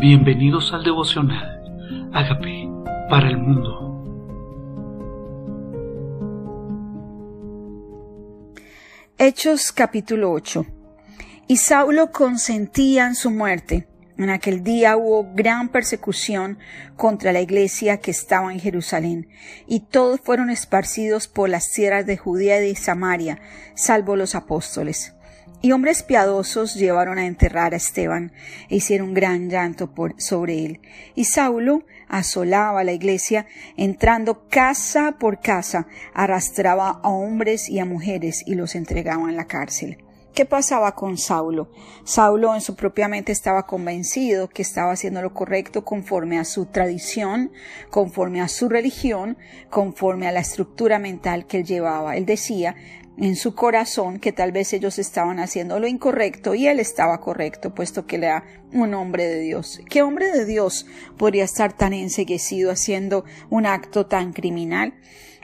[0.00, 1.60] Bienvenidos al devocional.
[2.14, 2.72] Hágame
[3.10, 4.02] para el mundo.
[9.18, 10.64] Hechos capítulo 8.
[11.48, 13.88] Y Saulo consentía en su muerte.
[14.16, 16.58] En aquel día hubo gran persecución
[16.96, 19.28] contra la iglesia que estaba en Jerusalén,
[19.66, 23.38] y todos fueron esparcidos por las tierras de Judea y de Samaria,
[23.74, 25.14] salvo los apóstoles.
[25.62, 28.32] Y hombres piadosos llevaron a enterrar a Esteban
[28.68, 30.80] e hicieron gran llanto por, sobre él.
[31.14, 33.46] Y Saulo asolaba la iglesia,
[33.76, 39.46] entrando casa por casa, arrastraba a hombres y a mujeres y los entregaba en la
[39.46, 39.98] cárcel.
[40.34, 41.70] ¿Qué pasaba con Saulo?
[42.04, 46.66] Saulo en su propia mente estaba convencido que estaba haciendo lo correcto conforme a su
[46.66, 47.50] tradición,
[47.90, 49.36] conforme a su religión,
[49.70, 52.16] conforme a la estructura mental que él llevaba.
[52.16, 52.76] Él decía,
[53.18, 57.74] en su corazón que tal vez ellos estaban haciendo lo incorrecto y él estaba correcto,
[57.74, 59.80] puesto que era un hombre de Dios.
[59.90, 60.86] ¿Qué hombre de Dios
[61.18, 64.94] podría estar tan enseguecido haciendo un acto tan criminal?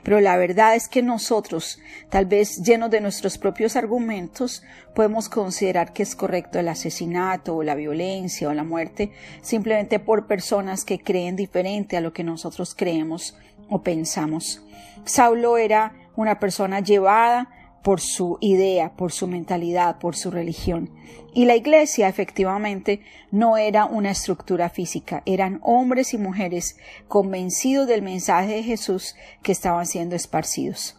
[0.07, 4.63] Pero la verdad es que nosotros, tal vez llenos de nuestros propios argumentos,
[4.95, 10.25] podemos considerar que es correcto el asesinato o la violencia o la muerte simplemente por
[10.25, 13.35] personas que creen diferente a lo que nosotros creemos
[13.67, 14.63] o pensamos.
[15.03, 17.49] Saulo era una persona llevada
[17.87, 20.89] por su idea, por su mentalidad, por su religión.
[21.33, 22.99] Y la iglesia efectivamente
[23.31, 26.75] no era una estructura física, eran hombres y mujeres
[27.07, 30.97] convencidos del mensaje de Jesús que estaban siendo esparcidos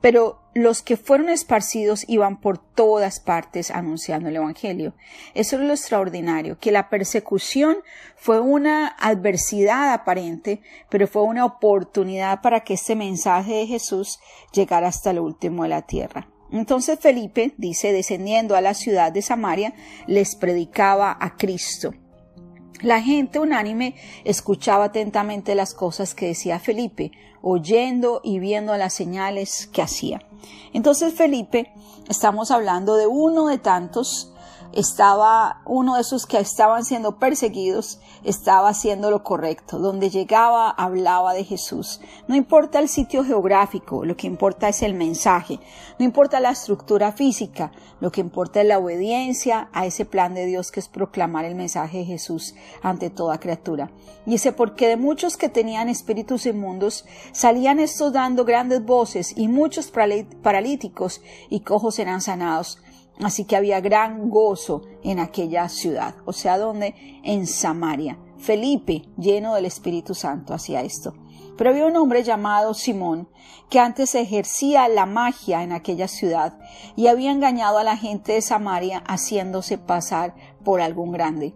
[0.00, 4.94] pero los que fueron esparcidos iban por todas partes anunciando el Evangelio.
[5.34, 7.76] Eso es lo extraordinario, que la persecución
[8.16, 14.18] fue una adversidad aparente, pero fue una oportunidad para que este mensaje de Jesús
[14.52, 16.28] llegara hasta el último de la tierra.
[16.52, 19.72] Entonces Felipe, dice, descendiendo a la ciudad de Samaria,
[20.06, 21.94] les predicaba a Cristo.
[22.82, 29.66] La gente unánime escuchaba atentamente las cosas que decía Felipe, oyendo y viendo las señales
[29.66, 30.22] que hacía.
[30.72, 31.72] Entonces Felipe,
[32.08, 34.32] estamos hablando de uno de tantos
[34.72, 39.78] estaba uno de esos que estaban siendo perseguidos, estaba haciendo lo correcto.
[39.78, 42.00] Donde llegaba, hablaba de Jesús.
[42.28, 45.58] No importa el sitio geográfico, lo que importa es el mensaje.
[45.98, 50.46] No importa la estructura física, lo que importa es la obediencia a ese plan de
[50.46, 53.90] Dios que es proclamar el mensaje de Jesús ante toda criatura.
[54.26, 59.48] Y ese porque de muchos que tenían espíritus inmundos, salían estos dando grandes voces y
[59.48, 62.78] muchos paralíticos y cojos eran sanados
[63.22, 68.18] Así que había gran gozo en aquella ciudad, o sea, donde en Samaria.
[68.38, 71.14] Felipe, lleno del Espíritu Santo, hacía esto.
[71.58, 73.28] Pero había un hombre llamado Simón,
[73.68, 76.58] que antes ejercía la magia en aquella ciudad
[76.96, 81.54] y había engañado a la gente de Samaria haciéndose pasar por algún grande.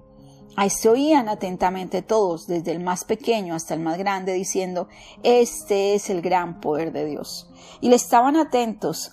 [0.57, 4.89] A este oían atentamente todos, desde el más pequeño hasta el más grande, diciendo,
[5.23, 7.51] Este es el gran poder de Dios.
[7.81, 9.13] Y le estaban atentos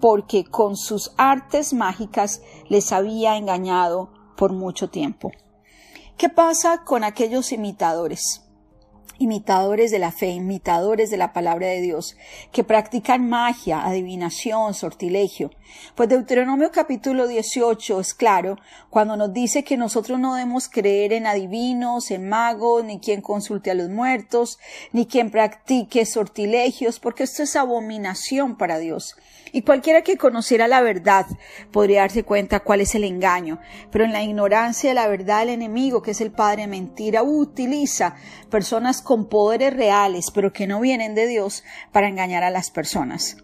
[0.00, 5.30] porque con sus artes mágicas les había engañado por mucho tiempo.
[6.16, 8.49] ¿Qué pasa con aquellos imitadores?
[9.20, 12.16] Imitadores de la fe, imitadores de la palabra de Dios,
[12.52, 15.50] que practican magia, adivinación, sortilegio.
[15.94, 18.56] Pues Deuteronomio capítulo 18 es claro
[18.88, 23.70] cuando nos dice que nosotros no debemos creer en adivinos, en magos, ni quien consulte
[23.70, 24.58] a los muertos,
[24.92, 29.16] ni quien practique sortilegios, porque esto es abominación para Dios.
[29.52, 31.26] Y cualquiera que conociera la verdad
[31.72, 33.58] podría darse cuenta cuál es el engaño.
[33.90, 37.22] Pero en la ignorancia de la verdad, el enemigo, que es el padre de mentira,
[37.22, 38.14] utiliza
[38.48, 43.38] personas con poderes reales, pero que no vienen de Dios, para engañar a las personas.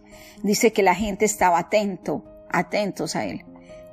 [0.44, 3.44] Dice que la gente estaba atento, atentos a él.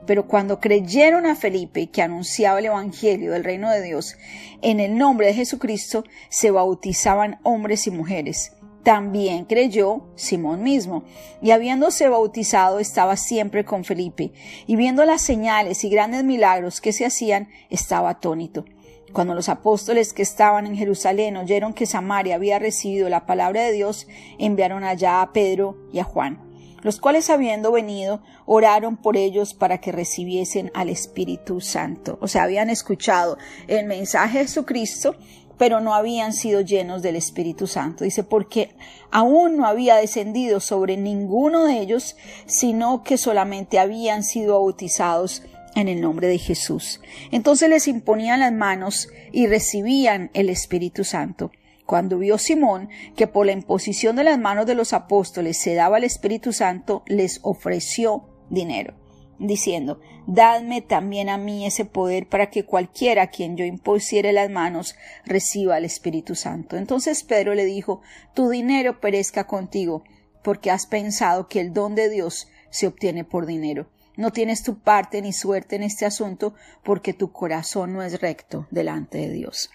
[0.06, 4.17] Pero cuando creyeron a Felipe, que anunciaba el Evangelio del reino de Dios,
[4.61, 8.51] en el nombre de Jesucristo, se bautizaban hombres y mujeres
[8.84, 11.05] también creyó Simón mismo,
[11.41, 14.34] y habiéndose bautizado estaba siempre con Felipe,
[14.67, 18.66] y viendo las señales y grandes milagros que se hacían, estaba atónito.
[19.14, 23.72] Cuando los apóstoles que estaban en Jerusalén oyeron que Samaria había recibido la palabra de
[23.72, 24.08] Dios,
[24.40, 26.40] enviaron allá a Pedro y a Juan,
[26.82, 32.18] los cuales habiendo venido, oraron por ellos para que recibiesen al Espíritu Santo.
[32.22, 33.38] O sea, habían escuchado
[33.68, 35.16] el mensaje de Jesucristo
[35.58, 38.04] pero no habían sido llenos del Espíritu Santo.
[38.04, 38.76] Dice, porque
[39.12, 42.16] aún no había descendido sobre ninguno de ellos,
[42.46, 45.44] sino que solamente habían sido bautizados
[45.75, 47.02] en el nombre de Jesús.
[47.31, 51.52] Entonces les imponían las manos y recibían el Espíritu Santo.
[51.85, 55.97] Cuando vio Simón que por la imposición de las manos de los apóstoles se daba
[55.97, 58.96] el Espíritu Santo, les ofreció dinero.
[59.40, 64.49] diciendo, Dadme también a mí ese poder para que cualquiera a quien yo impusiere las
[64.49, 64.96] manos
[65.26, 66.78] reciba el Espíritu Santo.
[66.78, 68.02] Entonces Pedro le dijo,
[68.34, 70.03] Tu dinero perezca contigo,
[70.41, 73.87] porque has pensado que el don de Dios se obtiene por dinero.
[74.16, 78.68] No tienes tu parte ni suerte en este asunto, porque tu corazón no es recto
[78.70, 79.70] delante de Dios.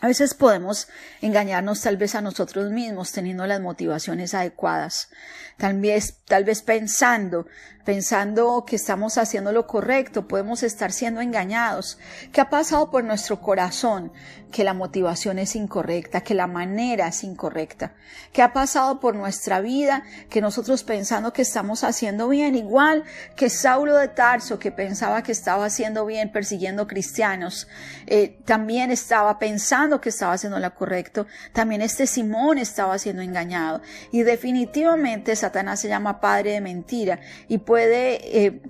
[0.00, 0.88] A veces podemos
[1.20, 5.10] engañarnos tal vez a nosotros mismos teniendo las motivaciones adecuadas,
[5.58, 7.46] tal vez, tal vez pensando,
[7.84, 11.98] pensando que estamos haciendo lo correcto, podemos estar siendo engañados.
[12.32, 14.12] ¿Qué ha pasado por nuestro corazón?
[14.50, 17.94] Que la motivación es incorrecta, que la manera es incorrecta.
[18.32, 20.04] ¿Qué ha pasado por nuestra vida?
[20.28, 25.32] Que nosotros pensando que estamos haciendo bien, igual que Saulo de Tarso, que pensaba que
[25.32, 27.66] estaba haciendo bien persiguiendo cristianos,
[28.06, 31.26] eh, también estaba pensando que estaba haciendo lo correcto.
[31.52, 33.80] También este Simón estaba siendo engañado.
[34.10, 38.60] Y definitivamente Satanás se llama padre de mentira y puede eh,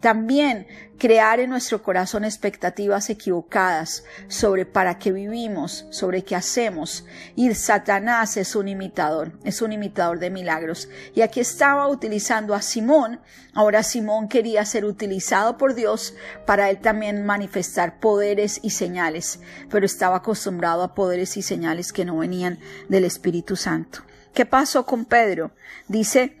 [0.00, 0.66] también
[0.98, 7.06] crear en nuestro corazón expectativas equivocadas sobre para qué vivimos, sobre qué hacemos.
[7.36, 10.90] Y Satanás es un imitador, es un imitador de milagros.
[11.14, 13.20] Y aquí estaba utilizando a Simón,
[13.54, 16.12] ahora Simón quería ser utilizado por Dios
[16.44, 19.40] para él también manifestar poderes y señales,
[19.70, 22.58] pero estaba acostumbrado a poderes y señales que no venían
[22.90, 24.00] del Espíritu Santo.
[24.34, 25.52] ¿Qué pasó con Pedro?
[25.88, 26.36] Dice,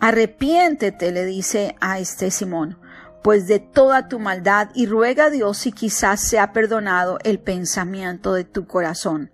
[0.00, 2.78] Arrepiéntete, le dice a este Simón,
[3.22, 8.34] pues de toda tu maldad y ruega a Dios si quizás sea perdonado el pensamiento
[8.34, 9.30] de tu corazón,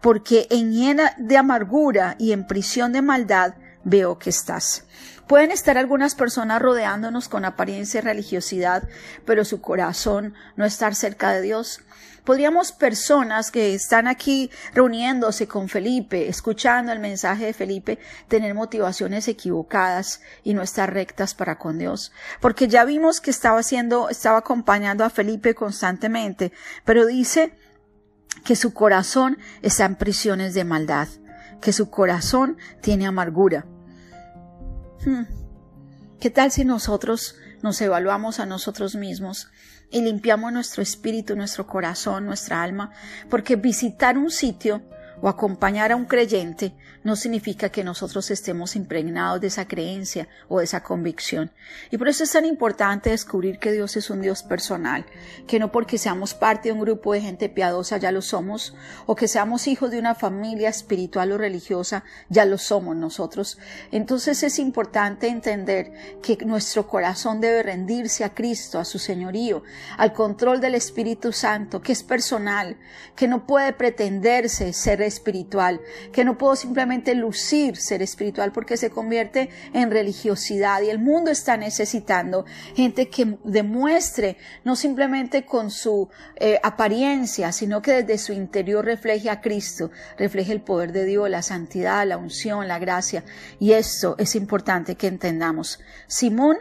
[0.00, 3.54] porque en llena de amargura y en prisión de maldad
[3.84, 4.84] veo que estás.
[5.26, 8.88] Pueden estar algunas personas rodeándonos con apariencia de religiosidad,
[9.24, 11.82] pero su corazón no estar cerca de Dios.
[12.24, 17.98] Podríamos personas que están aquí reuniéndose con Felipe, escuchando el mensaje de Felipe,
[18.28, 22.12] tener motivaciones equivocadas y no estar rectas para con Dios.
[22.40, 26.52] Porque ya vimos que estaba haciendo, estaba acompañando a Felipe constantemente,
[26.84, 27.56] pero dice
[28.44, 31.08] que su corazón está en prisiones de maldad,
[31.60, 33.66] que su corazón tiene amargura.
[35.04, 35.24] Hmm.
[36.18, 39.48] ¿Qué tal si nosotros nos evaluamos a nosotros mismos
[39.90, 42.92] y limpiamos nuestro espíritu, nuestro corazón, nuestra alma,
[43.28, 44.82] porque visitar un sitio
[45.22, 50.58] o acompañar a un creyente no significa que nosotros estemos impregnados de esa creencia o
[50.58, 51.50] de esa convicción.
[51.90, 55.06] Y por eso es tan importante descubrir que Dios es un Dios personal,
[55.46, 58.74] que no porque seamos parte de un grupo de gente piadosa ya lo somos,
[59.06, 63.58] o que seamos hijos de una familia espiritual o religiosa ya lo somos nosotros.
[63.92, 69.62] Entonces es importante entender que nuestro corazón debe rendirse a Cristo, a su señorío,
[69.96, 72.76] al control del Espíritu Santo, que es personal,
[73.16, 75.80] que no puede pretenderse ser espiritual,
[76.12, 81.30] que no puedo simplemente lucir ser espiritual porque se convierte en religiosidad y el mundo
[81.30, 88.32] está necesitando gente que demuestre no simplemente con su eh, apariencia, sino que desde su
[88.32, 93.24] interior refleje a Cristo, refleje el poder de Dios, la santidad, la unción, la gracia.
[93.58, 95.80] Y esto es importante que entendamos.
[96.06, 96.58] Simón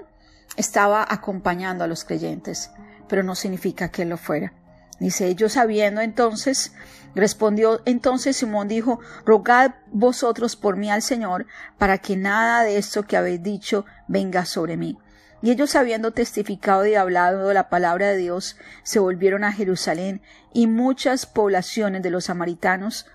[0.58, 2.72] estaba acompañando a los creyentes,
[3.08, 4.54] pero no significa que él lo fuera.
[5.00, 6.74] Dice, ellos sabiendo entonces
[7.16, 11.48] Respondió entonces Simón dijo, Rogad vosotros por mí al Señor,
[11.78, 14.98] para que nada de esto que habéis dicho venga sobre mí.
[15.42, 20.22] Y ellos habiendo testificado y hablado la palabra de Dios, se volvieron a Jerusalén,
[20.54, 23.06] y muchas poblaciones de los samaritanos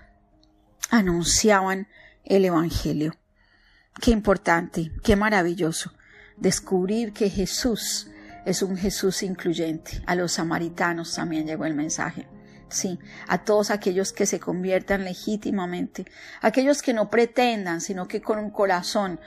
[0.89, 1.87] anunciaban
[2.23, 3.15] el Evangelio.
[4.01, 5.91] Qué importante, qué maravilloso
[6.37, 8.09] descubrir que Jesús
[8.45, 10.01] es un Jesús incluyente.
[10.05, 12.27] A los samaritanos también llegó el mensaje
[12.69, 16.05] sí, a todos aquellos que se conviertan legítimamente,
[16.41, 19.19] aquellos que no pretendan, sino que con un corazón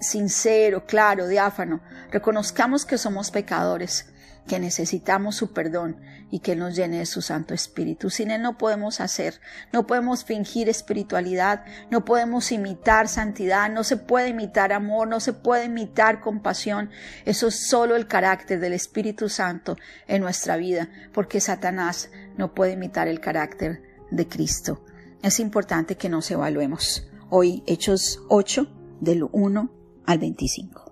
[0.00, 4.06] sincero, claro, diáfano, reconozcamos que somos pecadores,
[4.46, 6.00] que necesitamos su perdón
[6.30, 8.10] y que nos llene de su Santo Espíritu.
[8.10, 9.40] Sin Él no podemos hacer,
[9.72, 15.32] no podemos fingir espiritualidad, no podemos imitar santidad, no se puede imitar amor, no se
[15.32, 16.90] puede imitar compasión.
[17.24, 19.76] Eso es solo el carácter del Espíritu Santo
[20.06, 24.84] en nuestra vida, porque Satanás no puede imitar el carácter de Cristo.
[25.22, 27.08] Es importante que nos evaluemos.
[27.30, 28.68] Hoy, Hechos 8,
[29.00, 29.70] del 1
[30.06, 30.85] al 25.